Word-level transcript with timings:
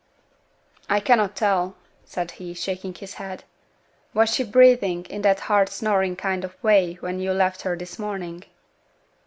'I 0.89 0.99
cannot 1.01 1.35
tell,' 1.35 1.75
said 2.05 2.31
he, 2.31 2.55
shaking 2.55 2.95
his 2.95 3.13
head. 3.13 3.43
'Was 4.15 4.33
she 4.33 4.43
breathing 4.43 5.05
in 5.05 5.21
that 5.21 5.41
hard 5.41 5.69
snoring 5.69 6.15
kind 6.15 6.43
of 6.43 6.55
way 6.63 6.93
when 7.01 7.19
you 7.19 7.33
left 7.33 7.61
her 7.61 7.77
this 7.77 7.99
morning?' 7.99 8.45